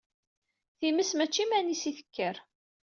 Times 0.79 1.11
mačči 1.17 1.41
iman-is 1.43 1.83
i 1.89 1.91
tekker. 1.97 2.35